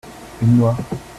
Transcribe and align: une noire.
une 0.41 0.57
noire. 0.57 0.77